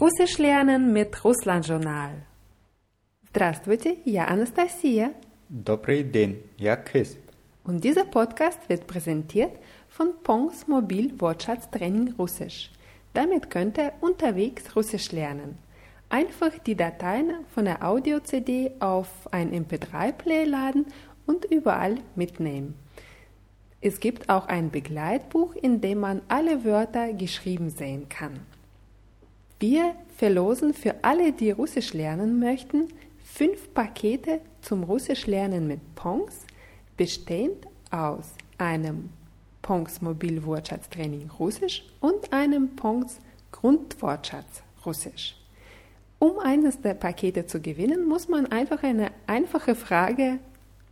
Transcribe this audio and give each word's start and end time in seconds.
Russisch 0.00 0.38
lernen 0.38 0.92
mit 0.92 1.24
Russland-Journal. 1.24 2.10
Здравствуйте, 3.30 3.96
я 4.04 4.28
Анастасия. 4.28 5.12
Добрый 5.48 6.02
день, 6.02 6.42
я 6.58 6.76
Кисp. 6.76 7.18
Und 7.64 7.82
dieser 7.82 8.04
Podcast 8.04 8.68
wird 8.68 8.86
präsentiert 8.86 9.52
von 9.88 10.12
Pongs 10.22 10.68
Mobil 10.68 11.18
Wortschatztraining 11.18 12.14
Russisch. 12.18 12.70
Damit 13.14 13.48
könnt 13.48 13.78
ihr 13.78 13.92
unterwegs 14.00 14.76
Russisch 14.76 15.12
lernen. 15.12 15.56
Einfach 16.10 16.58
die 16.58 16.76
Dateien 16.76 17.46
von 17.54 17.64
der 17.64 17.82
Audio-CD 17.82 18.72
auf 18.80 19.08
ein 19.32 19.50
MP3-Play 19.52 20.44
laden 20.44 20.86
und 21.26 21.46
überall 21.46 21.96
mitnehmen. 22.14 22.74
Es 23.80 23.98
gibt 24.00 24.28
auch 24.28 24.46
ein 24.48 24.70
Begleitbuch, 24.70 25.54
in 25.54 25.80
dem 25.80 26.00
man 26.00 26.22
alle 26.28 26.64
Wörter 26.64 27.12
geschrieben 27.12 27.70
sehen 27.70 28.08
kann. 28.08 28.40
Wir 29.61 29.93
verlosen 30.17 30.73
für 30.73 31.03
alle, 31.03 31.33
die 31.33 31.51
Russisch 31.51 31.93
lernen 31.93 32.39
möchten, 32.39 32.87
fünf 33.23 33.71
Pakete 33.75 34.41
zum 34.63 34.81
Russisch 34.81 35.27
lernen 35.27 35.67
mit 35.67 35.93
Pongs, 35.93 36.47
bestehend 36.97 37.67
aus 37.91 38.33
einem 38.57 39.11
Pongs 39.61 40.01
Mobilwortschatztraining 40.01 41.29
Russisch 41.37 41.85
und 41.99 42.33
einem 42.33 42.75
Pongs 42.75 43.19
Grundwortschatz 43.51 44.63
Russisch. 44.83 45.37
Um 46.17 46.39
eines 46.39 46.81
der 46.81 46.95
Pakete 46.95 47.45
zu 47.45 47.61
gewinnen, 47.61 48.07
muss 48.07 48.27
man 48.27 48.47
einfach 48.47 48.81
eine 48.81 49.11
einfache 49.27 49.75
Frage 49.75 50.39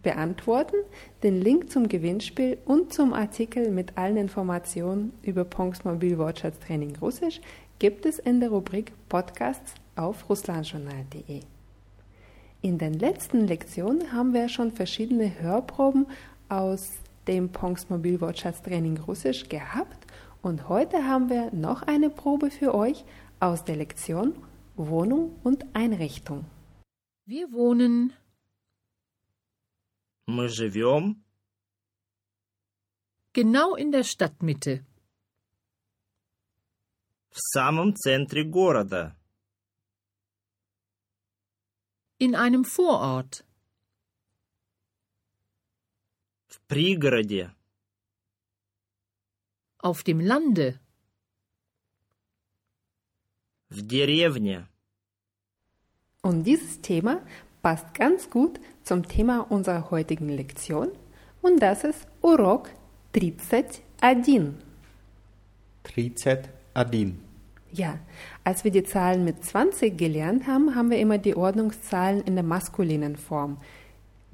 beantworten. 0.03 0.75
Den 1.23 1.41
Link 1.41 1.71
zum 1.71 1.89
Gewinnspiel 1.89 2.59
und 2.65 2.93
zum 2.93 3.13
Artikel 3.13 3.71
mit 3.71 3.97
allen 3.97 4.17
Informationen 4.17 5.11
über 5.23 5.43
Pongs 5.43 5.83
Mobilwortschatztraining 5.83 6.97
Russisch 6.97 7.41
gibt 7.78 8.06
es 8.06 8.18
in 8.18 8.40
der 8.40 8.50
Rubrik 8.50 8.92
Podcasts 9.08 9.74
auf 9.96 10.28
russlandjournal.de. 10.28 11.42
In 12.62 12.78
den 12.78 12.94
letzten 12.94 13.46
Lektionen 13.46 14.12
haben 14.12 14.32
wir 14.32 14.48
schon 14.48 14.72
verschiedene 14.72 15.40
Hörproben 15.40 16.06
aus 16.48 16.92
dem 17.26 17.50
Pongs 17.50 17.90
Mobilwortschatztraining 17.90 18.98
Russisch 18.98 19.48
gehabt 19.48 20.06
und 20.42 20.68
heute 20.68 21.06
haben 21.06 21.28
wir 21.28 21.52
noch 21.52 21.82
eine 21.82 22.10
Probe 22.10 22.50
für 22.50 22.74
euch 22.74 23.04
aus 23.40 23.64
der 23.64 23.76
Lektion 23.76 24.34
Wohnung 24.76 25.36
und 25.42 25.64
Einrichtung. 25.74 26.44
Wir 27.26 27.52
wohnen 27.52 28.12
Мы 30.26 30.48
живем 30.48 31.22
genau 33.34 33.74
in 33.74 33.92
der 33.92 34.04
Stadtmitte. 34.04 34.84
в 37.30 37.38
самом 37.40 37.94
центре 37.96 38.44
города, 38.44 39.16
In 42.20 42.34
einem 42.36 42.64
Vorort. 42.64 43.44
в 46.48 46.60
пригороде, 46.68 47.52
Auf 49.82 50.02
dem 50.04 50.20
Lande. 50.20 50.78
в 53.70 53.80
деревне. 53.82 54.66
Und 56.22 56.44
dieses 56.44 56.80
Thema 56.80 57.20
passt 57.62 57.92
ganz 57.94 58.30
gut 58.30 58.60
zum 58.84 59.06
Thema 59.08 59.40
unserer 59.50 59.90
heutigen 59.90 60.28
Lektion 60.28 60.92
und 61.42 61.60
das 61.60 61.82
ist 61.84 62.06
Урок 62.22 62.70
31. 63.12 63.82
31. 64.00 64.54
Ja, 67.72 67.98
als 68.44 68.62
wir 68.62 68.70
die 68.70 68.84
Zahlen 68.84 69.24
mit 69.24 69.44
20 69.44 69.98
gelernt 69.98 70.46
haben, 70.46 70.76
haben 70.76 70.90
wir 70.90 70.98
immer 70.98 71.18
die 71.18 71.36
Ordnungszahlen 71.36 72.22
in 72.22 72.34
der 72.36 72.44
maskulinen 72.44 73.16
Form 73.16 73.58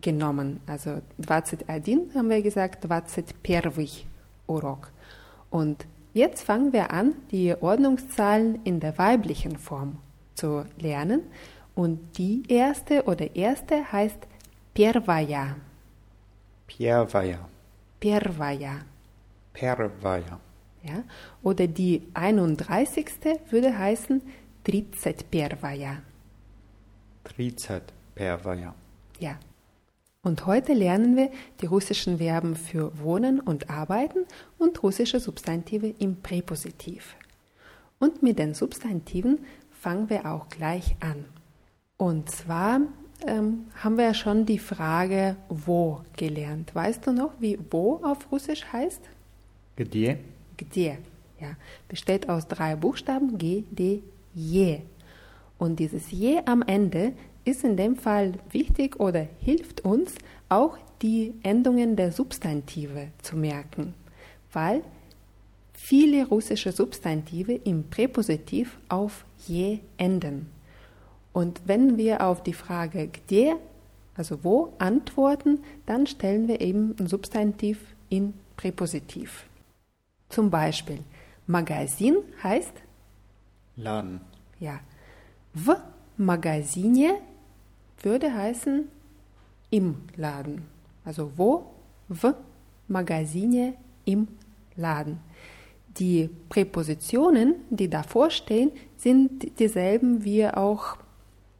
genommen. 0.00 0.60
Also 0.66 1.00
21 1.26 2.14
haben 2.14 2.28
wir 2.28 2.42
gesagt 2.42 2.84
21 2.90 4.06
Урок. 4.46 4.90
Und 5.48 5.86
jetzt 6.12 6.42
fangen 6.42 6.72
wir 6.72 6.90
an, 6.90 7.14
die 7.30 7.54
Ordnungszahlen 7.58 8.60
in 8.64 8.80
der 8.80 8.98
weiblichen 8.98 9.56
Form 9.56 9.98
zu 10.34 10.64
lernen. 10.78 11.22
Und 11.74 12.18
die 12.18 12.42
erste 12.48 13.04
oder 13.04 13.34
erste 13.34 13.90
heißt 13.90 14.18
Первая. 14.74 15.56
Первая. 16.66 17.38
Первая. 17.98 18.84
Первая. 19.52 20.40
Ja? 20.84 21.04
Oder 21.42 21.66
die 21.66 22.02
31. 22.14 23.06
würde 23.50 23.76
heißen 23.76 24.22
31. 24.66 25.16
31. 28.16 28.66
Ja. 29.18 29.38
Und 30.22 30.44
heute 30.44 30.74
lernen 30.74 31.16
wir 31.16 31.30
die 31.62 31.66
russischen 31.66 32.18
Verben 32.18 32.54
für 32.54 32.98
wohnen 32.98 33.40
und 33.40 33.70
arbeiten 33.70 34.26
und 34.58 34.82
russische 34.82 35.18
Substantive 35.18 35.94
im 35.98 36.20
Präpositiv. 36.20 37.16
Und 37.98 38.22
mit 38.22 38.38
den 38.38 38.54
Substantiven 38.54 39.38
fangen 39.70 40.10
wir 40.10 40.26
auch 40.26 40.48
gleich 40.48 40.96
an. 41.00 41.24
Und 41.96 42.30
zwar 42.30 42.80
ähm, 43.26 43.66
haben 43.82 43.96
wir 43.96 44.04
ja 44.04 44.14
schon 44.14 44.46
die 44.46 44.58
Frage 44.58 45.36
wo 45.48 46.02
gelernt. 46.16 46.74
Weißt 46.74 47.06
du 47.06 47.12
noch, 47.12 47.32
wie 47.40 47.58
wo 47.70 48.00
auf 48.02 48.30
Russisch 48.30 48.64
heißt? 48.72 49.00
Где? 49.76 50.18
Gde. 50.57 50.97
Ja, 51.39 51.55
besteht 51.89 52.29
aus 52.29 52.47
drei 52.47 52.75
Buchstaben 52.75 53.37
G, 53.37 53.63
D, 53.71 54.01
Je. 54.33 54.79
Und 55.57 55.79
dieses 55.79 56.11
Je 56.11 56.41
am 56.45 56.61
Ende 56.61 57.13
ist 57.43 57.63
in 57.63 57.77
dem 57.77 57.95
Fall 57.95 58.33
wichtig 58.51 58.99
oder 58.99 59.27
hilft 59.39 59.81
uns, 59.81 60.15
auch 60.49 60.77
die 61.01 61.33
Endungen 61.43 61.95
der 61.95 62.11
Substantive 62.11 63.07
zu 63.21 63.37
merken, 63.37 63.93
weil 64.51 64.81
viele 65.73 66.27
russische 66.27 66.71
Substantive 66.71 67.53
im 67.53 67.89
Präpositiv 67.89 68.77
auf 68.89 69.25
je 69.45 69.79
enden. 69.97 70.49
Und 71.33 71.61
wenn 71.65 71.97
wir 71.97 72.25
auf 72.25 72.43
die 72.43 72.53
Frage 72.53 73.07
gde, 73.07 73.57
also 74.15 74.43
wo, 74.43 74.73
antworten, 74.79 75.59
dann 75.85 76.07
stellen 76.07 76.47
wir 76.47 76.61
eben 76.61 76.95
ein 76.99 77.07
Substantiv 77.07 77.79
in 78.09 78.33
Präpositiv. 78.55 79.45
Zum 80.29 80.49
Beispiel 80.49 80.99
Magazin 81.47 82.17
heißt 82.43 82.73
Laden. 83.75 84.21
Ja. 84.59 84.79
W 85.53 85.73
Magazine 86.17 87.17
würde 88.01 88.33
heißen 88.33 88.87
im 89.69 89.95
Laden. 90.15 90.63
Also 91.03 91.31
wo 91.35 91.71
w 92.07 92.33
Magazine 92.87 93.73
im 94.05 94.27
Laden. 94.75 95.19
Die 95.97 96.29
Präpositionen, 96.49 97.55
die 97.69 97.89
davor 97.89 98.29
stehen, 98.29 98.71
sind 98.97 99.59
dieselben 99.59 100.23
wie 100.23 100.47
auch 100.47 100.97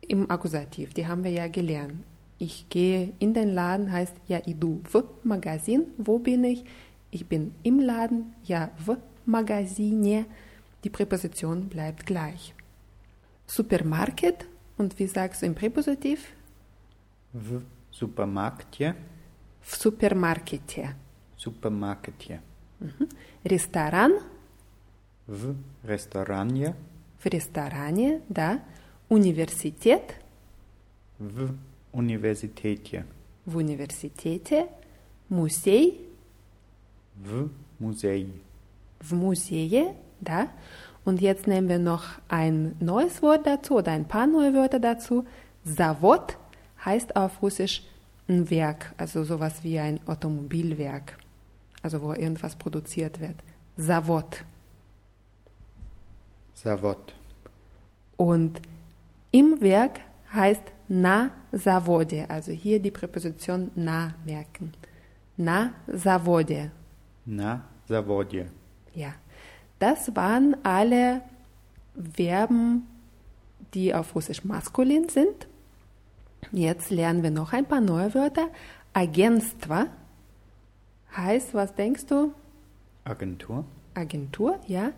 im 0.01 0.29
Akkusativ. 0.29 0.93
Die 0.93 1.07
haben 1.07 1.23
wir 1.23 1.31
ja 1.31 1.47
gelernt. 1.47 2.03
Ich 2.37 2.67
gehe 2.69 3.13
in 3.19 3.33
den 3.33 3.53
Laden 3.53 3.91
heißt 3.91 4.15
ja 4.27 4.39
idu 4.45 4.81
W 4.91 5.03
Magazin. 5.23 5.85
Wo 5.97 6.19
bin 6.19 6.43
ich? 6.43 6.65
Ich 7.14 7.26
bin 7.26 7.52
im 7.62 7.80
Laden, 7.80 8.34
ja 8.44 8.70
в 8.86 8.96
магазине. 9.26 10.26
Die 10.84 10.90
Präposition 10.90 11.68
bleibt 11.68 12.06
gleich. 12.06 12.54
Supermarket 13.46 14.46
und 14.78 14.98
wie 14.98 15.06
sagst 15.06 15.42
du 15.42 15.46
im 15.46 15.54
Präpositiv? 15.54 16.32
В 17.32 17.62
супермаркете. 17.90 18.94
В 19.62 19.76
супермаркете. 19.76 20.94
Супермаркете. 21.36 22.40
Ресторан 23.44 24.12
В 25.26 25.54
ресторане. 25.84 26.74
в 27.22 27.26
ресторане, 27.26 28.22
да. 28.28 28.62
Университет 29.10 30.14
В 31.18 31.54
университете. 31.92 33.04
в 33.44 33.56
университете. 33.56 34.68
Музей 35.28 36.03
В 37.16 37.48
музее. 37.78 38.30
в 39.00 39.14
музее, 39.14 39.94
да. 40.20 40.48
Und 41.04 41.20
jetzt 41.20 41.46
nehmen 41.46 41.68
wir 41.68 41.78
noch 41.78 42.04
ein 42.28 42.76
neues 42.78 43.22
Wort 43.22 43.46
dazu 43.46 43.78
oder 43.78 43.92
ein 43.92 44.06
paar 44.06 44.26
neue 44.26 44.52
Wörter 44.54 44.78
dazu. 44.78 45.24
Zavod 45.64 46.36
heißt 46.84 47.16
auf 47.16 47.42
Russisch 47.42 47.82
ein 48.28 48.48
Werk, 48.50 48.92
also 48.96 49.24
sowas 49.24 49.64
wie 49.64 49.78
ein 49.78 49.98
Automobilwerk, 50.06 51.16
also 51.82 52.02
wo 52.02 52.12
irgendwas 52.12 52.54
produziert 52.54 53.18
wird. 53.20 53.36
Zavod. 53.76 54.44
Завод. 56.54 57.14
Und 58.16 58.60
im 59.30 59.60
Werk 59.62 60.00
heißt 60.32 60.62
na 60.88 61.30
заводе, 61.52 62.28
also 62.28 62.52
hier 62.52 62.80
die 62.80 62.90
Präposition 62.90 63.70
na 63.74 64.14
merken. 64.26 64.72
Na 65.36 65.72
заводе. 65.86 66.70
na 67.25 67.63
Zawodzie. 67.87 68.45
Ja, 68.93 69.13
das 69.79 70.15
waren 70.15 70.55
alle 70.63 71.21
Verben, 72.13 72.87
die 73.73 73.93
auf 73.93 74.15
Russisch 74.15 74.43
maskulin 74.43 75.09
sind. 75.09 75.47
Jetzt 76.51 76.91
lernen 76.91 77.23
wir 77.23 77.31
noch 77.31 77.53
ein 77.53 77.65
paar 77.65 77.81
neue 77.81 78.13
Wörter. 78.13 78.47
Agentstva 78.93 79.87
heißt, 81.15 81.53
was 81.53 81.73
denkst 81.75 82.05
du? 82.05 82.33
Agentur. 83.03 83.65
Agentur, 83.93 84.59
ja. 84.67 84.91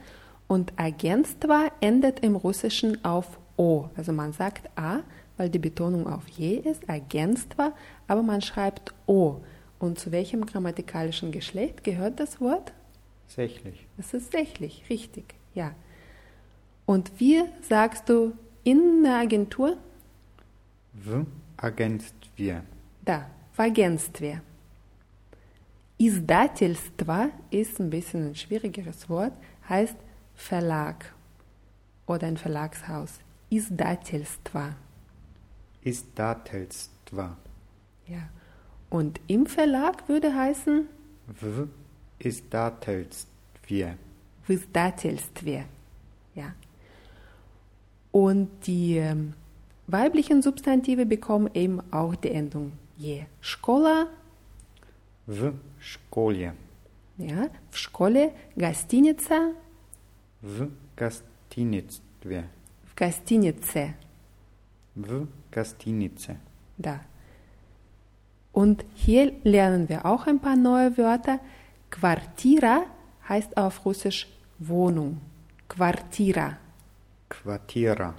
Und 0.48 0.74
Agentstva 0.78 1.72
endet 1.82 2.22
im 2.22 2.36
Russischen 2.36 3.04
auf 3.04 3.40
O. 3.58 3.90
Also 3.96 4.14
man 4.14 4.34
sagt 4.34 4.70
A, 4.78 5.00
weil 5.36 5.50
die 5.50 5.60
Betonung 5.60 6.08
auf 6.08 6.28
J 6.30 6.66
ist, 6.66 6.90
Agentstva, 6.90 7.74
aber 8.08 8.24
man 8.24 8.42
schreibt 8.42 8.94
O. 9.08 9.42
Und 9.79 9.99
zu 9.99 10.13
welchem 10.13 10.47
grammatikalischen 10.47 11.33
Geschlecht 11.33 11.85
gehört 11.85 12.21
das 12.21 12.41
Wort? 12.41 12.73
Sächlich. 13.27 13.87
Das 13.97 14.15
ist 14.15 14.33
sächlich, 14.33 14.85
richtig, 14.89 15.35
ja. 15.55 15.75
Und 16.87 17.13
wie 17.19 17.43
sagst 17.63 18.09
du 18.09 18.33
in 18.65 19.03
der 19.03 19.17
Agentur? 19.17 19.77
W 20.93 21.25
агентстве. 21.57 22.63
Da, 23.05 23.31
в 23.53 23.61
агентстве. 23.61 24.43
Издательство 25.99 27.31
ist 27.51 27.79
ein 27.81 27.89
bisschen 27.91 28.31
ein 28.31 28.35
schwierigeres 28.35 29.09
Wort, 29.09 29.33
heißt 29.69 29.97
Verlag 30.35 31.15
oder 32.07 32.27
ein 32.27 32.37
Verlagshaus. 32.37 33.21
Издательство. 33.51 34.75
Издательство. 35.83 37.37
Ja. 38.09 38.29
Und 38.91 39.21
im 39.27 39.47
Verlag 39.47 40.09
würde 40.09 40.35
heißen 40.35 40.87
В 41.41 41.69
издательстве. 42.19 43.97
в 44.47 44.51
издательстве. 44.51 45.65
Ja. 46.35 46.55
Und 48.11 48.49
die 48.67 48.97
ähm, 48.97 49.33
weiblichen 49.87 50.43
Substantive 50.43 51.07
bekommen 51.07 51.51
eben 51.55 51.81
auch 51.93 52.15
die 52.17 52.31
Endung 52.31 52.73
je. 52.99 53.25
Школа, 53.41 54.09
В 55.27 55.55
школе. 55.81 56.55
ja, 57.19 57.49
в 57.71 57.77
школе, 57.79 58.33
гостиница, 58.57 59.55
В 60.43 60.69
гостиницстве. 60.97 62.45
в 62.85 62.95
гостинице. 62.97 63.95
В 64.95 65.27
гостинице. 65.51 66.37
Da. 66.79 67.01
Und 68.57 68.85
hier 68.95 69.33
lernen 69.45 69.89
wir 69.89 70.05
auch 70.05 70.27
ein 70.27 70.39
paar 70.41 70.57
neue 70.57 70.97
Wörter. 70.99 71.41
Quartira 71.91 72.85
heißt 73.29 73.57
auf 73.57 73.85
Russisch 73.85 74.27
Wohnung. 74.59 75.21
Quartira. 75.69 76.59
Квартира. 77.29 78.15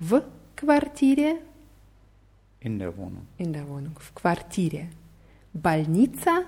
В 0.00 0.22
квартире 0.56 1.36
In 2.60 2.78
der 2.78 2.96
Wohnung. 2.96 3.26
in 3.38 3.52
der 3.52 3.66
Wohnung. 3.68 3.94
В 3.98 4.12
квартире. 4.14 4.88
Больница 5.54 6.42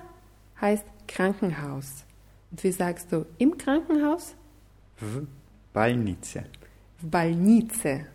heißt 0.59 0.85
Krankenhaus. 1.07 2.03
Und 2.51 2.63
wie 2.63 2.71
sagst 2.71 3.11
du 3.11 3.25
im 3.37 3.57
Krankenhaus? 3.57 4.35
В 4.97 5.25
больнице. 5.73 6.43
В 7.01 7.07
больнице. 7.07 8.05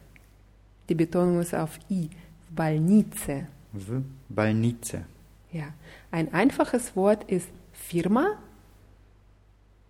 Die 0.88 0.94
Betonung 0.94 1.40
ist 1.40 1.54
auf 1.54 1.78
I. 1.90 2.10
В 2.50 2.54
больнице. 2.54 3.46
В 3.72 4.02
больнице. 4.28 5.04
Ja. 5.52 5.72
Ein 6.10 6.32
einfaches 6.32 6.94
Wort 6.96 7.24
ist 7.30 7.48
Firma. 7.72 8.38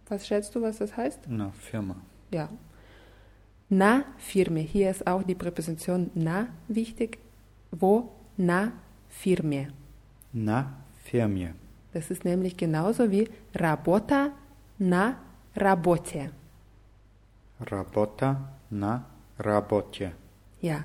Was 0.08 0.26
schätzt 0.26 0.54
du, 0.54 0.62
was 0.62 0.78
das 0.78 0.96
heißt? 0.96 1.20
Na, 1.28 1.50
Firma. 1.52 1.96
Ja. 2.30 2.48
Na 3.68 4.04
Firme. 4.18 4.60
Hier 4.60 4.90
ist 4.90 5.06
auch 5.06 5.22
die 5.22 5.34
Präposition 5.34 6.10
na 6.14 6.48
wichtig. 6.68 7.18
Wo? 7.70 8.10
Na 8.36 8.72
Firme. 9.08 9.68
На 10.32 10.84
ферме. 11.04 11.54
Das 11.92 12.10
ist 12.10 12.24
nämlich 12.24 12.56
genauso 12.56 13.10
wie 13.10 13.28
Работа 13.54 14.32
на 14.78 15.16
работе. 15.54 16.30
Работа 17.60 18.36
на 18.70 19.04
работе. 19.38 20.12
Ja. 20.60 20.84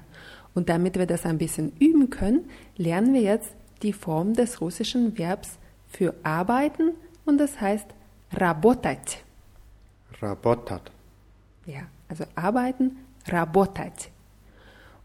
Und 0.54 0.70
damit 0.70 0.98
wir 0.98 1.06
das 1.06 1.26
ein 1.26 1.38
bisschen 1.38 1.72
üben 1.80 2.10
können, 2.10 2.50
lernen 2.78 3.14
wir 3.14 3.22
jetzt 3.22 3.52
die 3.82 3.94
Form 3.94 4.34
des 4.34 4.62
russischen 4.62 5.18
Verbs 5.18 5.58
für 5.90 6.14
arbeiten 6.24 6.92
und 7.26 7.38
das 7.38 7.60
heißt 7.60 7.88
работать. 8.34 9.24
Работать. 10.22 10.92
Ja, 11.66 11.82
also 12.08 12.26
arbeiten, 12.36 12.98
работать. 13.28 14.12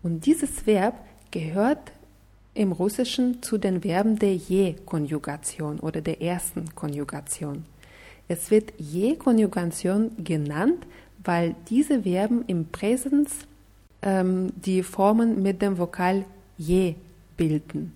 Und 0.02 0.26
dieses 0.26 0.66
Verb 0.66 0.94
gehört 1.31 1.93
im 2.55 2.72
Russischen 2.72 3.43
zu 3.43 3.58
den 3.58 3.82
Verben 3.82 4.19
der 4.19 4.34
Je-Konjugation 4.34 5.81
oder 5.81 6.00
der 6.00 6.22
ersten 6.22 6.75
Konjugation. 6.75 7.64
Es 8.28 8.50
wird 8.50 8.72
Je-Konjugation 8.78 10.12
genannt, 10.22 10.87
weil 11.22 11.55
diese 11.69 12.02
Verben 12.02 12.44
im 12.46 12.66
Präsens 12.66 13.46
ähm, 14.02 14.52
die 14.56 14.82
Formen 14.82 15.43
mit 15.43 15.62
dem 15.62 15.78
Vokal 15.78 16.25
Je 16.56 16.94
bilden. 17.37 17.93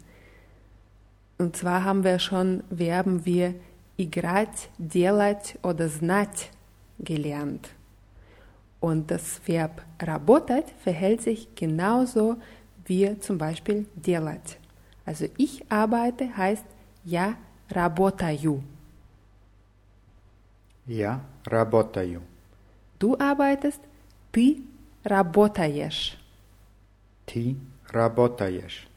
Und 1.39 1.57
zwar 1.57 1.85
haben 1.85 2.03
wir 2.03 2.19
schon 2.19 2.65
Verben 2.75 3.25
wie 3.25 3.55
играть, 3.97 4.71
делать 4.79 5.57
oder 5.63 5.89
знать 5.89 6.51
gelernt. 6.99 7.69
Und 8.81 9.11
das 9.11 9.41
Verb 9.47 9.83
работать 10.01 10.67
verhält 10.83 11.23
sich 11.23 11.49
genauso 11.55 12.37
wie 12.87 13.19
zum 13.21 13.39
Beispiel 13.39 13.87
делать. 13.95 14.59
Also 15.05 15.27
ich 15.37 15.65
arbeite 15.71 16.37
heißt 16.37 16.65
я 17.05 17.37
работаю. 17.71 18.63
Я 20.87 21.21
работаю. 21.45 22.23
Du 22.99 23.17
arbeitest, 23.19 23.81
ты 24.33 24.63
работаешь. 25.05 26.19
Ты 27.27 27.57
работаешь. 27.91 28.89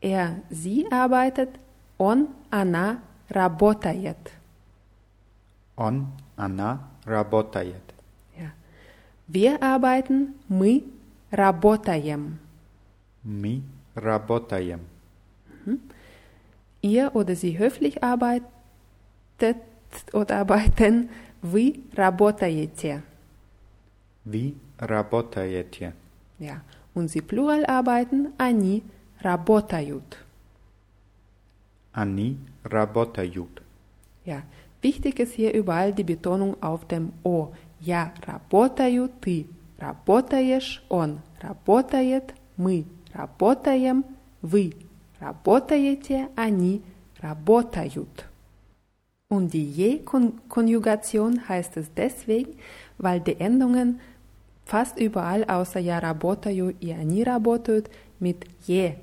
Er, 0.00 0.42
sie 0.50 0.86
arbeitet, 0.90 1.50
он, 1.96 2.28
она 2.50 3.00
работает. 3.28 4.16
Он, 5.76 6.06
она 6.36 6.88
работает. 7.04 7.82
Ja. 8.36 8.52
Wir 9.26 9.60
arbeiten, 9.62 10.34
мы 10.48 10.84
работаем. 11.30 12.38
Мы 13.22 13.62
работаем. 13.94 14.80
Ihr 16.80 17.14
oder 17.14 17.34
sie 17.34 17.58
höflich 17.58 18.04
arbeitet 18.04 18.46
oder 20.12 20.38
arbeiten, 20.38 21.10
вы 21.42 21.80
работаете. 21.94 23.02
Вы 24.24 24.54
работаете. 24.78 25.94
Ja. 26.38 26.62
Und 26.94 27.10
sie 27.10 27.20
plural 27.20 27.64
arbeiten, 27.66 28.32
они 28.38 28.82
работают. 29.20 30.18
Они 31.92 32.38
работают. 32.64 33.62
Ja. 34.24 34.42
Wichtig 34.82 35.18
ist 35.18 35.34
hier 35.34 35.52
überall 35.54 35.92
die 35.92 36.04
Betonung 36.04 36.56
auf 36.62 36.86
dem 36.86 37.12
O. 37.24 37.52
Я 37.80 38.12
работаю, 38.26 39.10
ты 39.20 39.46
работаешь, 39.78 40.82
он 40.88 41.20
работает, 41.40 42.34
мы 42.56 42.84
работаем, 43.12 44.04
вы 44.42 44.74
работаете, 45.20 46.28
они 46.36 46.82
работают. 47.20 48.26
Und 49.30 49.52
die 49.52 49.70
Je-Konjugation 49.70 51.48
heißt 51.48 51.76
es 51.76 51.92
deswegen, 51.94 52.56
weil 52.96 53.20
die 53.20 53.38
Endungen 53.38 54.00
fast 54.72 54.98
überall 54.98 55.44
außer 55.44 55.80
я 55.80 56.00
работаю 56.00 56.74
и 56.80 56.90
они 56.90 57.24
работают 57.24 57.90
mit 58.20 58.46
je 58.66 58.96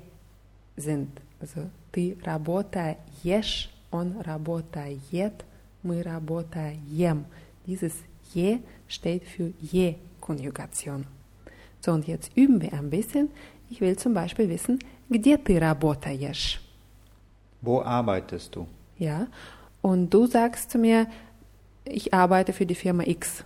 sind. 0.76 1.08
Also 1.40 1.70
ты 1.92 2.16
работаешь, 2.24 3.70
он 3.90 4.20
работает, 4.20 5.44
мы 5.82 6.02
работаем. 6.02 7.24
Dieses 7.66 7.94
je 8.34 8.58
steht 8.88 9.24
für 9.24 9.52
je-Konjugation. 9.60 11.06
So, 11.80 11.92
und 11.92 12.06
jetzt 12.06 12.36
üben 12.36 12.60
wir 12.60 12.72
ein 12.72 12.90
bisschen. 12.90 13.30
Ich 13.70 13.80
will 13.80 13.96
zum 13.96 14.14
Beispiel 14.14 14.48
wissen, 14.48 14.78
где 15.08 15.36
ты 15.38 15.58
работаешь? 15.58 16.60
Wo 17.62 17.82
arbeitest 17.82 18.54
du? 18.54 18.66
Ja, 18.98 19.26
und 19.82 20.10
du 20.10 20.26
sagst 20.26 20.70
zu 20.70 20.78
mir, 20.78 21.06
ich 21.84 22.12
arbeite 22.12 22.52
für 22.52 22.66
die 22.66 22.74
Firma 22.74 23.04
X. 23.04 23.44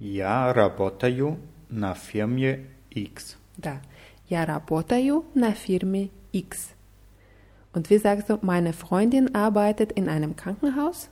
Я 0.00 0.52
работаю 0.52 1.38
на 1.70 1.94
фирме 1.94 2.66
X. 2.90 3.36
Da. 3.58 3.78
Я 4.28 4.44
работаю 4.44 5.24
на 5.34 5.52
фирме 5.52 6.10
X. 6.32 6.74
Und 7.72 7.90
wie 7.90 7.98
sagst 7.98 8.28
du, 8.30 8.38
meine 8.42 8.72
Freundin 8.72 9.34
arbeitet 9.34 9.92
in 9.92 10.08
einem 10.08 10.34
Krankenhaus? 10.36 11.08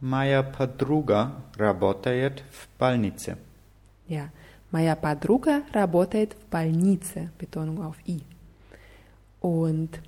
Моя 0.00 0.42
подруга 0.42 1.32
работает 1.56 2.42
в 2.50 2.68
больнице. 2.78 3.38
Ja, 4.08 4.30
моя 4.70 4.96
подруга 4.96 5.62
работает 5.72 6.34
в 6.34 6.50
больнице, 6.50 7.30
Betonung 7.38 7.82
auf 7.82 7.96
I. 8.06 8.22
Und 9.40 10.00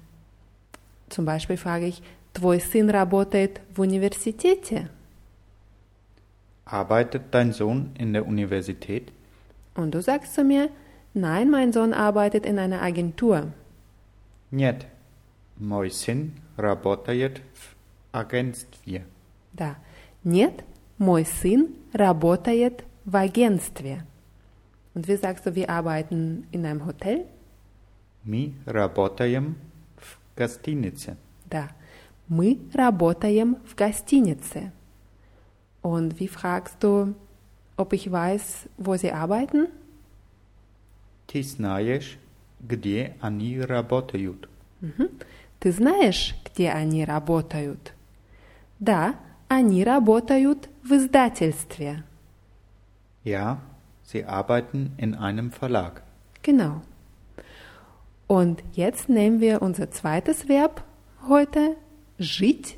zum 1.11 1.25
Beispiel 1.25 1.57
frage 1.57 1.87
ich, 1.87 2.02
твой 2.33 2.61
сын 2.61 2.90
работает 2.90 3.61
в 3.75 3.81
университете? 3.81 4.90
Arbeitet 6.69 7.23
dein 7.33 7.52
Sohn 7.52 7.90
in 7.99 8.12
der 8.12 8.26
Universität? 8.26 9.12
Und 9.75 9.95
du 9.95 10.00
sagst 10.00 10.35
zu 10.35 10.45
mir, 10.45 10.71
nein, 11.12 11.50
mein 11.50 11.73
Sohn 11.73 11.93
arbeitet 11.93 12.47
in 12.47 12.59
einer 12.59 12.81
Agentur. 12.83 13.52
Нет. 14.50 14.87
Мой 15.59 15.90
сын 15.90 16.33
работает 16.57 17.40
в 17.54 17.75
агентстве. 18.12 19.04
Да. 19.52 19.76
Нет, 20.25 20.64
мой 20.99 21.25
сын 21.25 21.75
работает 21.93 22.85
в 23.04 23.16
агентстве. 23.16 24.04
Und 24.95 25.09
wie 25.09 25.16
sagst 25.16 25.45
du, 25.45 25.54
wir 25.54 25.71
arbeiten 25.71 26.47
in 26.52 26.64
einem 26.64 26.87
Hotel? 26.87 27.26
Мы 28.25 28.54
работаем 28.64 29.57
в 29.97 30.19
гостинице. 30.37 31.16
Да. 31.50 31.69
Мы 32.28 32.59
работаем 32.73 33.57
в 33.66 33.75
гостинице. 33.75 34.73
Und 35.83 36.19
wie 36.19 36.28
fragst 36.28 36.83
du, 36.83 37.14
ob 37.76 37.93
ich 37.93 38.11
weiß, 38.11 38.69
wo 38.78 38.97
sie 38.97 39.12
arbeiten? 39.12 39.69
Ты 41.26 41.43
знаешь, 41.43 42.19
где 42.61 43.14
они 43.21 43.61
работают? 43.61 44.49
Ты 45.61 45.73
знаешь, 45.73 46.35
где 46.45 46.71
они 46.71 47.04
работают? 47.04 47.93
Да, 48.78 49.14
они 49.49 49.85
работают 49.85 50.69
в 50.83 50.93
издательстве. 50.93 52.04
Ja, 53.25 53.61
sie 54.04 54.25
arbeiten 54.25 54.93
in 54.99 55.14
einem 55.14 55.50
Verlag. 55.50 56.02
Genau. 56.43 56.83
Und 58.26 58.62
jetzt 58.75 59.09
nehmen 59.09 59.40
wir 59.40 59.62
unser 59.62 59.90
zweites 59.90 60.49
Verb 60.49 60.85
heute, 61.28 61.76
жить. 62.19 62.76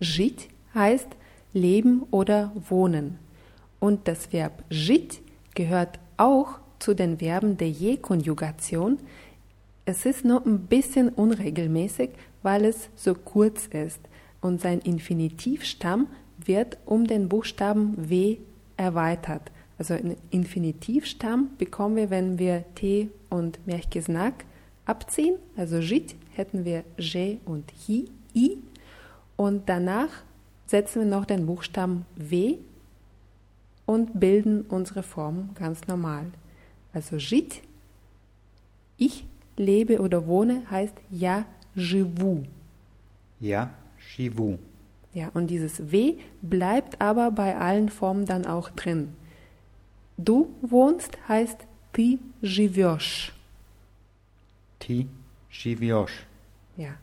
Жить 0.00 0.48
heißt 0.74 1.08
leben 1.52 2.02
oder 2.10 2.52
wohnen. 2.68 3.18
Und 3.80 4.08
das 4.08 4.32
Verb 4.32 4.64
жить 4.70 5.22
gehört 5.54 5.98
auch 6.16 6.58
zu 6.78 6.94
den 6.94 7.18
Verben 7.18 7.56
der 7.56 7.70
Je-Konjugation. 7.70 8.98
Es 9.84 10.06
ist 10.06 10.24
nur 10.24 10.44
ein 10.46 10.60
bisschen 10.60 11.08
unregelmäßig, 11.08 12.10
weil 12.42 12.64
es 12.64 12.88
so 12.96 13.14
kurz 13.14 13.66
ist. 13.66 14.00
Und 14.40 14.60
sein 14.60 14.80
Infinitivstamm 14.80 16.08
wird 16.44 16.78
um 16.84 17.06
den 17.06 17.28
Buchstaben 17.28 18.10
W 18.10 18.38
erweitert. 18.76 19.50
Also 19.78 19.94
einen 19.94 20.16
Infinitivstamm 20.30 21.50
bekommen 21.58 21.96
wir, 21.96 22.10
wenn 22.10 22.38
wir 22.38 22.64
T 22.74 23.08
und 23.30 23.66
Merkesnack 23.66 24.44
abziehen. 24.86 25.36
Also 25.56 25.78
Jit 25.78 26.14
hätten 26.34 26.64
wir 26.64 26.84
J 26.98 27.38
und 27.44 27.72
Hi, 27.88 28.08
I. 28.34 28.58
Und 29.36 29.68
danach 29.68 30.10
setzen 30.68 31.02
wir 31.02 31.08
noch 31.08 31.24
den 31.24 31.46
Buchstaben 31.46 32.06
W 32.16 32.56
und 33.86 34.18
bilden 34.18 34.62
unsere 34.62 35.02
Form 35.02 35.50
ganz 35.54 35.86
normal. 35.86 36.26
Also 36.92 37.16
Jit, 37.16 37.60
ich 38.96 39.26
lebe 39.56 40.00
oder 40.00 40.26
wohne, 40.26 40.62
heißt 40.70 40.94
Ja 41.10 41.44
живу. 41.76 42.44
Ja, 43.40 43.70
живу. 43.98 44.58
Ja, 45.12 45.30
und 45.34 45.48
dieses 45.48 45.92
W 45.92 46.16
bleibt 46.42 47.00
aber 47.00 47.30
bei 47.30 47.56
allen 47.56 47.88
Formen 47.88 48.26
dann 48.26 48.46
auch 48.46 48.70
drin. 48.70 49.14
Du 50.16 50.54
wohnst 50.62 51.18
heißt 51.28 51.58
ты 51.92 52.18
живешь. 52.42 53.32
Ты 54.80 55.06
живешь. 55.48 56.26
Ja. 56.76 56.94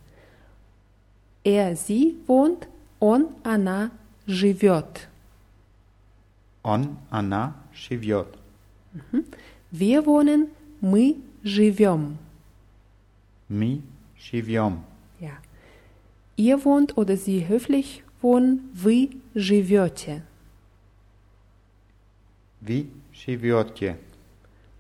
Er, 1.44 1.76
sie 1.76 2.16
wohnt, 2.28 2.68
он, 3.00 3.30
она 3.44 3.92
живет. 4.28 5.08
Он, 6.64 6.98
она 7.10 7.56
живет. 7.74 8.28
Wir 9.72 10.06
wohnen, 10.06 10.50
мы 10.82 11.18
живем. 11.44 12.18
Мы 13.48 13.82
живем. 14.18 14.84
Ja. 15.20 15.38
Ihr 16.38 16.64
wohnt 16.66 16.98
oder 16.98 17.18
sie 17.18 17.48
höflich 17.48 18.04
wohnen, 18.22 18.70
вы 18.74 19.10
живете. 19.34 20.24
Вы 22.60 22.88
живете. 23.14 23.98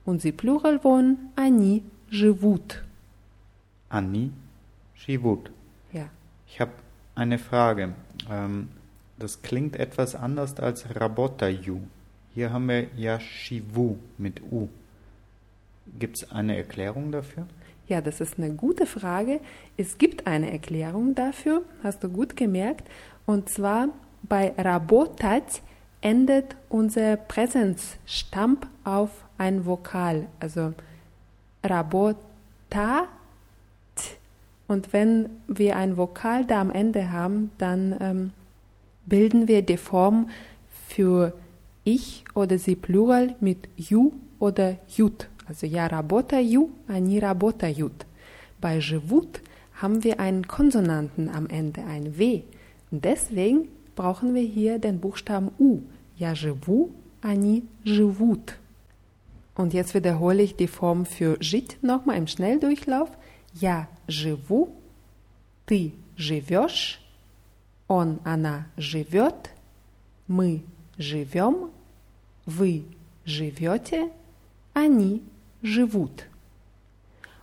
Und 0.05 0.21
sie 0.21 0.31
plural 0.31 0.83
wohnen, 0.83 1.31
они 1.35 1.83
живут. 2.09 2.83
Они 3.89 4.31
живут. 4.95 5.51
Ja. 5.91 6.09
Ich 6.47 6.59
habe 6.59 6.71
eine 7.15 7.37
Frage. 7.37 7.93
Ähm, 8.30 8.68
das 9.18 9.42
klingt 9.42 9.76
etwas 9.76 10.14
anders 10.14 10.56
als 10.58 10.84
Rabotayu. 10.94 11.80
Hier 12.34 12.52
haben 12.52 12.68
wir 12.68 12.88
Yashivu 12.96 13.96
mit 14.18 14.42
U. 14.50 14.68
Gibt 15.98 16.18
es 16.18 16.30
eine 16.30 16.56
Erklärung 16.56 17.12
dafür? 17.12 17.46
Ja, 17.88 18.00
das 18.00 18.20
ist 18.20 18.38
eine 18.38 18.52
gute 18.52 18.84
Frage. 18.84 19.40
Es 19.76 19.96
gibt 19.96 20.26
eine 20.26 20.50
Erklärung 20.50 21.14
dafür, 21.14 21.62
hast 21.82 22.02
du 22.02 22.08
gut 22.08 22.36
gemerkt. 22.36 22.88
Und 23.26 23.48
zwar 23.48 23.88
bei 24.22 24.52
Rabotat 24.58 25.62
endet 26.00 26.56
unser 26.68 27.16
Präsenzstamp 27.16 28.66
auf 28.84 29.10
ein 29.38 29.64
Vokal. 29.64 30.26
Also 30.40 30.74
Rabota 31.64 33.08
Und 34.67 34.93
wenn 34.93 35.29
wir 35.47 35.75
ein 35.75 35.97
Vokal 35.97 36.45
da 36.45 36.61
am 36.61 36.71
Ende 36.71 37.11
haben, 37.11 37.51
dann 37.57 37.95
ähm, 37.99 38.31
bilden 39.05 39.47
wir 39.47 39.61
die 39.61 39.77
Form 39.77 40.29
für 40.87 41.33
ich 41.83 42.23
oder 42.33 42.57
sie 42.57 42.75
Plural 42.75 43.35
mit 43.39 43.67
ju 43.75 44.13
oder 44.39 44.77
jut. 44.87 45.27
Also 45.47 45.65
я 45.65 45.87
работаю, 45.87 46.69
они 46.87 47.19
работают. 47.19 48.05
Bei 48.61 48.79
живут 48.79 49.41
haben 49.73 50.03
wir 50.03 50.19
einen 50.19 50.47
Konsonanten 50.47 51.27
am 51.29 51.47
Ende, 51.47 51.83
ein 51.83 52.17
W. 52.17 52.43
Und 52.91 53.03
deswegen 53.03 53.67
brauchen 53.95 54.33
wir 54.33 54.43
hier 54.43 54.79
den 54.79 54.99
Buchstaben 54.99 55.51
U. 55.59 55.81
Я 56.17 56.35
живу, 56.35 56.91
они 57.21 57.63
живут. 57.83 58.57
Und 59.55 59.73
jetzt 59.73 59.93
wiederhole 59.93 60.43
ich 60.43 60.55
die 60.55 60.67
Form 60.67 61.05
für 61.05 61.37
жить 61.39 61.77
nochmal 61.81 62.17
im 62.17 62.27
Schnelldurchlauf. 62.27 63.09
Я 63.55 63.89
живу, 64.07 64.75
ты 65.65 65.93
живешь, 66.17 67.01
он, 67.87 68.19
она 68.23 68.67
живет, 68.77 69.51
мы 70.27 70.63
живем, 70.97 71.71
вы 72.45 72.85
живете, 73.25 74.09
они 74.73 75.23
живут. 75.61 76.25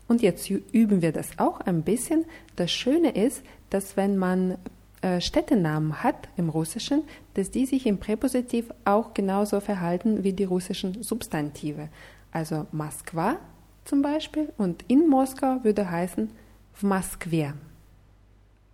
Und 0.08 0.22
jetzt 0.22 0.48
üben 0.48 1.02
wir 1.02 1.12
das 1.12 1.38
auch 1.38 1.60
ein 1.60 1.82
bisschen. 1.82 2.24
Das 2.56 2.70
Schöne 2.70 3.10
ist, 3.10 3.42
dass 3.68 3.96
wenn 3.98 4.16
man 4.16 4.56
äh, 5.02 5.20
Städtenamen 5.20 6.02
hat 6.02 6.28
im 6.36 6.48
Russischen, 6.48 7.02
dass 7.34 7.50
die 7.50 7.66
sich 7.66 7.86
im 7.86 7.98
Präpositiv 7.98 8.72
auch 8.84 9.12
genauso 9.14 9.60
verhalten 9.60 10.24
wie 10.24 10.32
die 10.32 10.44
russischen 10.44 11.02
Substantive. 11.02 11.88
Also 12.32 12.66
Moskwa 12.72 13.36
zum 13.84 14.02
Beispiel 14.02 14.52
und 14.58 14.84
in 14.88 15.08
Moskau 15.08 15.62
würde 15.64 15.90
heißen 15.90 16.30
в 16.74 16.82
Москве. 16.82 17.54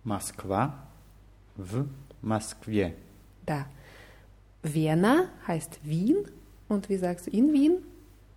Moskwa 0.03 0.73
w 1.57 1.85
Moskwie. 2.21 2.93
Da. 3.45 3.65
Vienna 4.61 5.29
heißt 5.47 5.79
Wien 5.83 6.17
und 6.67 6.89
wie 6.89 6.97
sagst 6.97 7.27
du 7.27 7.31
in 7.31 7.53
Wien? 7.53 7.77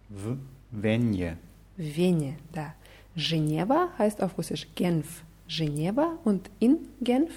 W 0.09 0.37
Wenje. 0.71 1.37
Wenie, 1.77 2.35
da. 2.53 2.75
Geneva 3.17 3.89
heißt 3.99 4.23
auf 4.23 4.37
Russisch 4.37 4.67
Genf. 4.75 5.23
Geneva 5.49 6.19
und 6.25 6.51
in 6.61 6.89
Genf? 7.01 7.33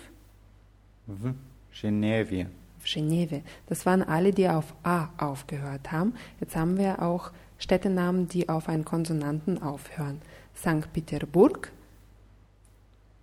W 1.07 1.33
Genewie. 1.71 2.47
Geneve. 2.83 3.43
Das 3.67 3.85
waren 3.85 4.01
alle, 4.03 4.31
die 4.31 4.49
auf 4.49 4.73
A 4.83 5.09
aufgehört 5.17 5.91
haben. 5.91 6.13
Jetzt 6.39 6.55
haben 6.55 6.77
wir 6.77 7.01
auch 7.01 7.31
Städtenamen, 7.58 8.28
die 8.28 8.48
auf 8.48 8.68
einen 8.68 8.84
Konsonanten 8.84 9.62
aufhören. 9.62 10.20
St. 10.54 10.92
Peterburg, 10.92 11.72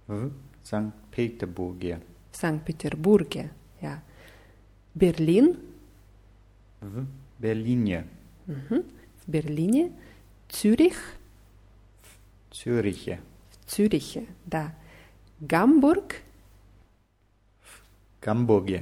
W 0.07 0.29
St. 0.63 0.91
Peterburgie. 1.11 1.97
St. 2.33 2.63
Peterburgie, 2.65 3.49
ja. 3.81 4.01
Berlin, 4.93 5.57
Berlinie. 7.39 8.05
mhm. 8.45 8.83
Berlinie, 9.27 9.89
Zürich, 10.49 10.95
Züriche. 12.51 13.19
Züriche, 13.65 14.23
da. 14.45 14.73
Gamburg, 15.47 16.21
Gamburgie. 18.21 18.81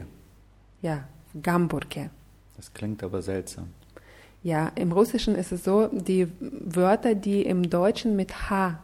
ja, 0.81 1.07
Gamburge. 1.41 2.09
Das 2.55 2.71
klingt 2.73 3.03
aber 3.03 3.21
seltsam. 3.21 3.69
Ja, 4.43 4.71
im 4.75 4.91
Russischen 4.91 5.35
ist 5.35 5.51
es 5.51 5.63
so, 5.63 5.87
die 5.87 6.27
Wörter, 6.39 7.13
die 7.13 7.43
im 7.43 7.69
Deutschen 7.69 8.15
mit 8.15 8.49
H 8.49 8.79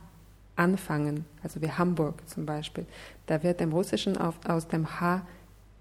anfangen, 0.55 1.25
also 1.43 1.61
wie 1.61 1.71
Hamburg 1.71 2.27
zum 2.27 2.45
Beispiel, 2.45 2.85
da 3.25 3.41
wird 3.41 3.61
im 3.61 3.71
Russischen 3.71 4.17
auf, 4.17 4.35
aus 4.47 4.67
dem 4.67 4.99
H 4.99 5.25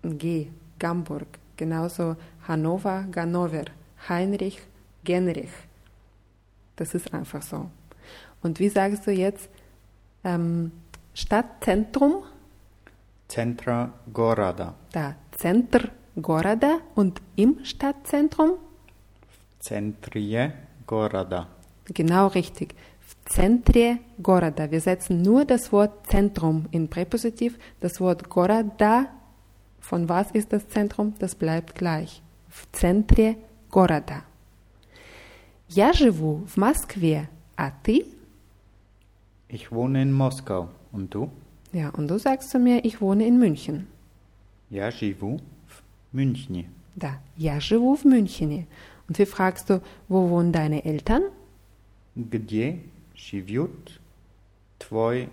ein 0.03 0.19
G, 0.19 0.49
Gamburg, 0.79 1.27
genauso 1.57 2.17
Hannover, 2.47 3.05
Ganover, 3.11 3.65
Heinrich, 4.09 4.61
Genrich. 5.05 5.51
Das 6.77 6.95
ist 6.95 7.13
einfach 7.13 7.43
so. 7.43 7.71
Und 8.43 8.59
wie 8.61 8.69
sagst 8.69 9.07
du 9.07 9.11
jetzt 9.11 9.49
ähm, 10.25 10.73
Stadtzentrum? 11.15 12.25
Centra 13.29 13.93
Gorada. 14.13 14.75
Da, 14.93 15.17
Center 15.33 15.89
Goroda 16.21 16.79
und 16.95 17.21
im 17.37 17.65
Stadtzentrum? 17.65 18.53
Centrie 19.66 20.52
Gorada. 20.86 21.48
Genau 21.86 22.28
richtig. 22.28 22.76
В 23.00 23.30
центре 23.30 24.00
города. 24.18 24.68
Wir 24.68 24.82
setzen 24.82 25.22
nur 25.22 25.46
das 25.46 25.72
Wort 25.72 26.08
Zentrum 26.08 26.68
in 26.72 26.88
Präpositiv. 26.88 27.58
Das 27.80 28.00
Wort 28.00 28.30
города, 28.30 29.08
von 29.80 30.08
was 30.08 30.32
ist 30.32 30.54
das 30.54 30.68
Zentrum? 30.70 31.14
Das 31.20 31.36
bleibt 31.36 31.76
gleich. 31.76 32.22
В 32.48 32.68
центре 32.72 33.38
города. 33.70 34.24
Я 35.68 35.94
живу 35.94 36.46
в 36.48 36.58
Москве, 36.58 37.30
а 37.56 37.72
ты? 37.84 38.06
Ich 39.50 39.72
wohne 39.72 40.02
in 40.02 40.12
Moskau. 40.12 40.70
Und 40.92 41.14
du? 41.14 41.30
Ja, 41.74 41.90
und 41.90 42.08
du 42.10 42.18
sagst 42.18 42.50
zu 42.50 42.60
mir, 42.60 42.84
ich 42.84 43.02
wohne 43.02 43.26
in 43.26 43.38
München. 43.40 43.88
Я 44.70 44.92
живу 44.92 45.40
в 45.68 45.84
Münchni. 46.14 46.68
Da, 46.96 47.20
я 47.38 47.60
живу 47.60 47.96
в 47.96 48.04
München. 48.04 48.68
Und 49.08 49.20
wie 49.20 49.26
fragst 49.26 49.70
du, 49.70 49.82
wo 50.08 50.30
wohnen 50.30 50.52
deine 50.52 50.86
Eltern? 50.86 51.24
Где 52.16 52.80
живут 53.16 54.00
твои 54.80 55.28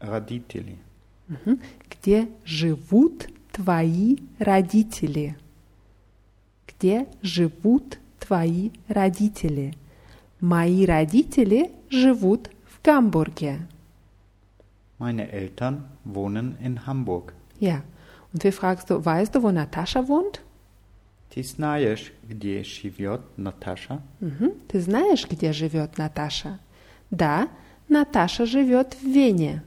родители? 0.00 0.78
Mhm. 1.28 1.60
Где 1.88 2.28
живут 2.44 3.28
твои 3.52 4.16
родители? 4.38 5.36
Где 6.66 7.06
живут 7.22 7.98
твои 8.18 8.70
родители? 8.88 9.74
Мои 10.40 10.84
родители 10.84 11.70
живут 11.90 12.50
в 12.66 12.82
Гамбурге. 12.82 13.68
Meine 14.98 15.30
Eltern 15.30 15.84
wohnen 16.04 16.56
in 16.60 16.86
Hamburg. 16.86 17.34
Ja. 17.60 17.82
Und 18.32 18.44
wie 18.44 18.52
fragst 18.52 18.90
du, 18.90 19.04
weißt 19.04 19.34
du, 19.34 19.42
wo 19.42 19.50
Natascha 19.50 20.08
wohnt? 20.08 20.42
Ты 21.29 21.43
знаешь, 21.43 22.13
где 22.23 22.63
живет 22.63 23.21
Наташа? 23.37 24.01
Mhm. 24.21 24.59
Ты 24.67 24.79
знаешь, 24.79 25.27
где 25.29 25.51
живет 25.53 25.97
Наташа? 25.97 26.59
Да, 27.11 27.49
Наташа 27.89 28.45
живет 28.45 28.95
в 28.95 29.03
Вене. 29.03 29.63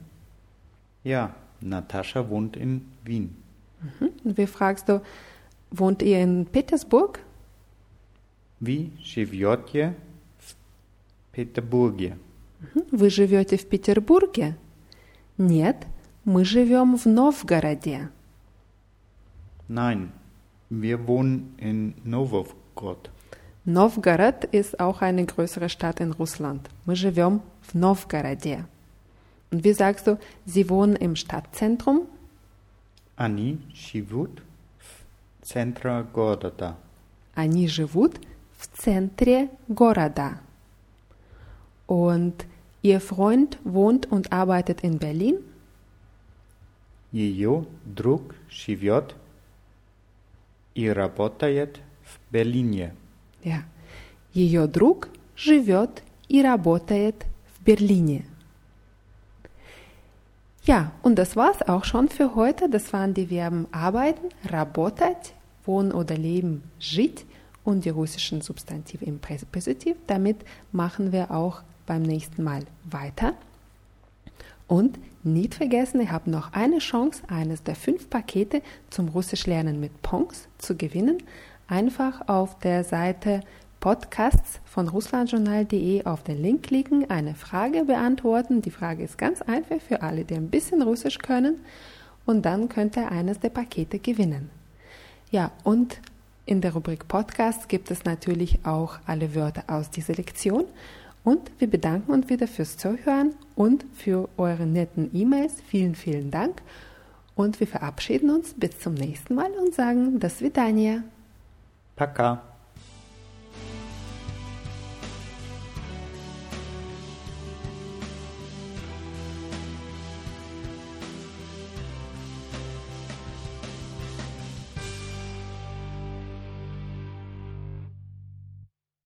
Ja, 1.05 1.35
Natascha 1.63 2.29
wohnt 2.29 2.57
in 2.57 2.83
Wien. 3.05 3.37
Mhm. 3.81 4.11
Und 4.25 4.37
wie 4.37 4.47
fragst 4.47 4.89
du, 4.89 5.01
wohnt 5.71 6.03
ihr 6.03 6.23
in 6.23 6.47
Petersburg? 6.47 7.21
Вы 8.61 8.91
живете 9.03 9.97
в 10.39 10.55
Петербурге? 11.33 12.19
Вы 12.91 13.09
живете 13.09 13.57
в 13.57 13.67
Петербурге? 13.67 14.57
Нет, 15.39 15.87
мы 16.25 16.45
живем 16.45 16.99
в 16.99 17.07
Новгороде. 17.07 18.11
Nein, 19.69 20.11
wir 20.70 21.08
wohnen 21.08 21.56
in 21.58 21.94
Novgorod. 22.04 23.10
Novgorod 23.66 24.46
ist 24.52 24.80
auch 24.80 25.02
eine 25.02 25.26
größere 25.26 25.70
Stadt 25.70 26.00
in 26.00 26.12
Russland. 26.12 26.70
Мы 26.86 26.96
живем 26.96 27.42
в 27.62 27.74
Новгороде. 27.74 28.66
Und 29.52 29.64
wie 29.64 29.74
sagst 29.74 30.08
du, 30.08 30.20
sie 30.46 30.70
wohnen 30.70 30.96
im 30.96 31.16
Stadtzentrum? 31.16 32.08
Они 33.16 33.60
живут 33.74 34.42
в 34.78 35.46
центре 35.46 36.06
города. 36.14 36.76
Они 37.34 37.68
живут 37.68 38.20
в 38.58 38.68
центре 38.68 39.50
города. 39.68 40.40
Und 41.88 42.46
ihr 42.82 43.00
Freund 43.00 43.58
wohnt 43.64 44.12
und 44.12 44.32
arbeitet 44.32 44.82
in 44.84 45.00
Berlin? 45.00 45.38
Ее 47.12 47.66
друг 47.86 48.36
живет 48.50 49.16
и 50.74 50.90
работает 50.90 51.80
в 52.04 52.32
Берлине. 52.32 52.94
Ja. 53.44 53.64
Ее 54.34 54.68
друг 54.68 55.10
живет 55.36 56.04
и 56.28 56.42
работает 56.42 57.26
в 57.58 57.64
Berlin. 57.64 58.26
Ja, 60.64 60.92
und 61.04 61.16
das 61.16 61.36
war's 61.36 61.62
auch 61.62 61.86
schon 61.86 62.10
für 62.10 62.34
heute. 62.34 62.70
Das 62.70 62.92
waren 62.92 63.14
die 63.14 63.28
Verben 63.28 63.68
arbeiten, 63.72 64.30
работать, 64.50 65.34
wohnen 65.64 65.92
oder 65.92 66.18
leben, 66.18 66.64
жить 66.80 67.26
und 67.64 67.86
die 67.86 67.90
russischen 67.90 68.42
Substantive 68.42 69.06
im 69.06 69.20
Präpositiv. 69.20 69.96
Damit 70.08 70.38
machen 70.72 71.12
wir 71.12 71.30
auch 71.30 71.62
beim 71.86 72.02
nächsten 72.02 72.44
Mal 72.44 72.64
weiter. 72.84 73.36
Und 74.71 75.01
nicht 75.25 75.57
vergessen, 75.57 76.01
ihr 76.01 76.13
habt 76.13 76.29
noch 76.29 76.53
eine 76.53 76.79
Chance, 76.79 77.25
eines 77.27 77.65
der 77.65 77.75
fünf 77.75 78.09
Pakete 78.09 78.63
zum 78.89 79.09
Russisch 79.09 79.49
lernen 79.49 79.81
mit 79.81 80.01
Pongs 80.01 80.47
zu 80.59 80.77
gewinnen. 80.77 81.19
Einfach 81.67 82.29
auf 82.29 82.57
der 82.61 82.85
Seite 82.85 83.41
Podcasts 83.81 84.61
von 84.67 84.87
russlandjournal.de 84.87 86.05
auf 86.05 86.23
den 86.23 86.41
Link 86.41 86.63
klicken, 86.63 87.11
eine 87.11 87.35
Frage 87.35 87.85
beantworten. 87.85 88.63
Die 88.63 88.71
Frage 88.71 89.03
ist 89.03 89.19
ganz 89.19 89.43
einfach 89.43 89.81
für 89.81 90.03
alle, 90.03 90.25
die 90.25 90.35
ein 90.35 90.51
bisschen 90.51 90.83
Russisch 90.83 91.19
können. 91.19 91.57
Und 92.25 92.43
dann 92.47 92.69
könnt 92.69 92.97
ihr 92.97 93.11
eines 93.11 93.41
der 93.41 93.51
Pakete 93.51 93.99
gewinnen. 93.99 94.51
Ja, 95.33 95.51
und 95.65 96.01
in 96.47 96.61
der 96.61 96.75
Rubrik 96.75 97.09
Podcasts 97.09 97.67
gibt 97.67 97.91
es 97.91 98.05
natürlich 98.05 98.61
auch 98.65 99.01
alle 99.05 99.35
Wörter 99.35 99.65
aus 99.67 99.91
dieser 99.91 100.15
Lektion. 100.15 100.67
Und 101.24 101.52
wir 101.60 101.70
bedanken 101.70 102.12
uns 102.12 102.30
wieder 102.30 102.48
fürs 102.48 102.78
Zuhören 102.78 103.34
und 103.56 103.86
für 103.96 104.30
eure 104.38 104.66
netten 104.66 105.10
E-Mails. 105.14 105.56
Vielen, 105.68 105.96
vielen 105.96 106.30
Dank. 106.30 106.62
Und 107.36 107.60
wir 107.60 107.68
verabschieden 107.68 108.30
uns 108.30 108.54
bis 108.54 108.80
zum 108.80 108.94
nächsten 108.94 109.36
Mal 109.36 109.52
und 109.52 109.74
sagen 109.74 110.20
das 110.20 110.42
Vidania. 110.42 111.04
Пока. 111.96 112.49